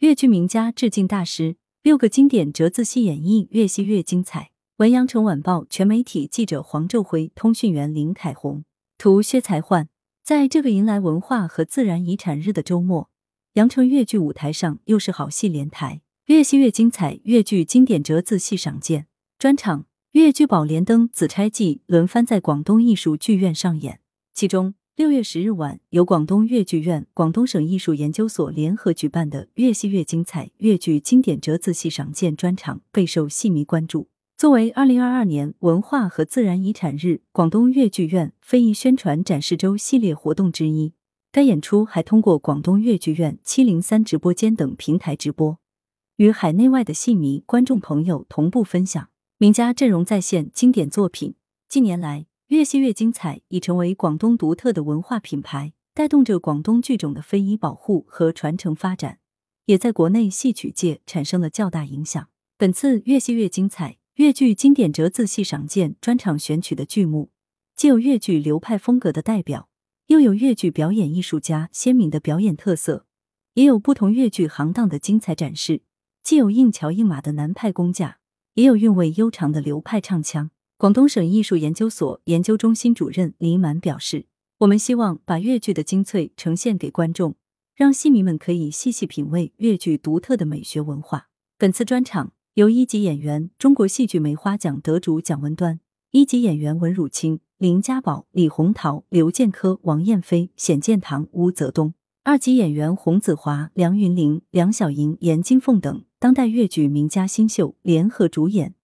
[0.00, 4.50] 粤剧名家致敬大师，六个经典折子戏演绎越戏越精彩。
[4.76, 8.64] 文阳城晚报全媒体记者黄昼辉，通讯员林凯红，
[8.98, 9.88] 图薛才焕。
[10.22, 13.08] 在这个迎来文化和自然遗产日的周末，
[13.54, 17.18] 阳城粤剧舞台上又是好戏连台，越戏越精彩。
[17.24, 19.06] 粤剧经典折子戏赏鉴
[19.38, 24.00] 专场，粤剧《宝莲灯》《紫钗记》轮番在广东艺术剧院上演，
[24.34, 24.74] 其中。
[24.96, 34.08] 六月十日晚，由广东粤剧院、广东省艺术研究所联合举办的“越戏越精彩”粤剧经典折子戏赏鉴专场备受戏迷关注。
[34.38, 40.94] 作为二零二二年文化和自然遗产日广东粤剧院非遗宣传展示周系列活动之一，
[41.30, 45.58] 该演出还通过广东粤剧院七零三直播间等平台直播，
[46.16, 51.34] 与海内外的戏迷、观众朋友同步分享名家阵容再现经典作品。
[51.68, 59.18] 近年来，越戏越精彩已成为广东独特的文化品牌，带动着广东剧种的非遗保护和传承发展，
[59.64, 62.28] 也在国内戏曲界产生了较大影响。
[62.56, 67.30] 本次越戏越精彩粤剧经典折子戏赏鉴专场选取的剧目，
[67.74, 69.68] 既有粤剧流派风格的代表，
[70.06, 73.06] 又有粤剧表演艺术家鲜明的表演特色，
[73.54, 75.82] 也有不同粤剧行当的精彩展示。
[76.22, 78.18] 既有硬桥硬马的南派功架，
[78.54, 80.50] 也有韵味悠长的流派唱腔。
[80.78, 84.26] 广东省艺术研究所研究中心主任李满表示
[84.60, 87.34] ：“我们希望把粤剧的精粹呈现给观众，
[87.74, 108.74] 让戏迷们可以细细品味粤剧独特的美学文化。”本次专场由一级演员、中国戏剧梅花奖得主蒋文端，一级演员文汝清、林家宝、李洪桃、刘建科、王艳飞、冼建堂、吴泽东，二级演员洪子华、梁云玲、梁小莹、严金凤等当代粤剧名家新秀联合主演。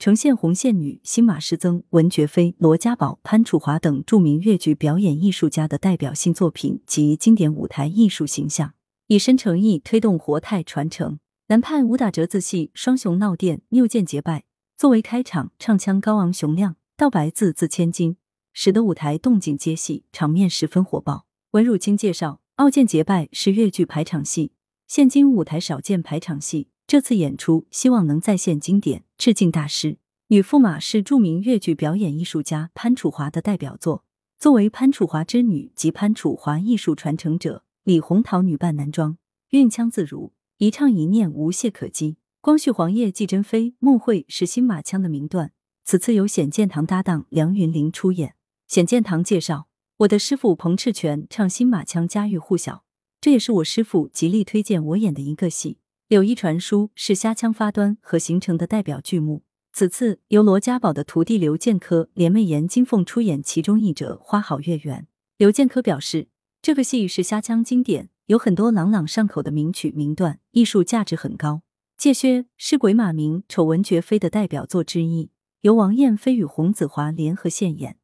[0.00, 8.72] 呈现红线女、新马师曾、文觉飞、罗家宝、潘楚华等著名越剧表演艺术家的代表性作品及经典舞台艺术形象，
[9.08, 11.18] 以深诚意推动活态传承。
[11.48, 18.16] 南派武打折子戏《双雄闹殿》谬见结拜作为开场，唱腔高昂雄亮，道白字字千金，
[18.54, 21.26] 使得舞台动静皆戏，场面十分火爆。
[21.50, 24.52] 文汝清介绍，《傲剑结拜》是粤剧排场戏，
[24.86, 26.68] 现今舞台少见排场戏。
[26.90, 29.98] 这次演出希望能再现经典，致敬大师。
[30.26, 34.04] 女驸马是著名越剧表演艺术家潘楚华的代表作。
[34.40, 39.16] 作为潘楚华之女及潘楚华艺术传承者，李红桃女扮男装，
[39.50, 42.16] 韵腔自如，一唱一念无懈可击。
[42.40, 45.52] 光绪皇爷季珍妃、孟慧是新马腔的名段。
[45.84, 48.34] 此次由显建堂搭档梁云玲出演。
[48.66, 49.68] 显建堂介绍
[49.98, 52.82] ：“我的师傅彭赤泉唱新马腔家喻户晓，
[53.20, 55.74] 这也是我师傅极力推荐我演的一个戏。”
[56.10, 59.44] 《柳毅传书》是虾腔发端和形成的代表剧目。
[59.72, 65.02] 此次由罗家宝的徒弟刘建科联袂严金凤出演其中一折《花好月圆》。
[65.38, 66.26] 刘建科表示，
[66.60, 71.58] 这个戏是虾腔经典，有很多朗朗上口的名曲名段，艺术价值很高。
[71.96, 77.98] 《借薛》是鬼马名、丑闻绝飞的代表作之一，由王艳飞与洪子华联合献演，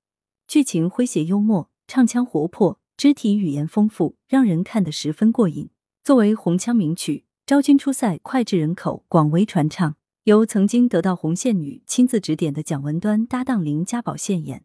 [0.46, 5.70] 剧情诙谐幽默，唱腔活泼，肢体语言丰富，让人看得十分过瘾。
[6.04, 7.24] 作为红腔名曲。
[7.46, 9.94] 昭君出塞脍炙人口，广为传唱。
[10.24, 14.64] 由曾经得到红线女亲自指点的蒋文端搭档林家宝献演，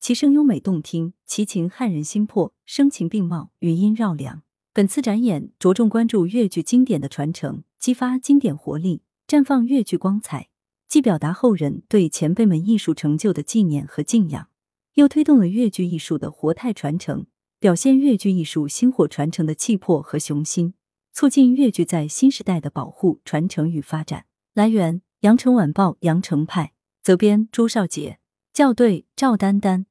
[0.00, 4.42] 其声优美动听，其情撼人心魄，声情并茂，余音绕梁。
[4.72, 10.48] 本次展演着重关注粤剧经典的传承，激发经典活力，绽放粤剧光彩，
[10.88, 14.48] 既表达后人对前辈们艺术成就的纪念和敬仰，
[14.94, 17.26] 又推动了粤剧艺术的活态传承，
[17.60, 20.74] 表现粤剧艺术薪火传承的气魄和雄心。
[21.16, 24.26] 促进粤剧在新时代的保护、传承与发展。
[24.52, 28.18] 来源：羊城晚报·羊城派，责编：朱少杰，
[28.52, 29.86] 校对：赵丹丹。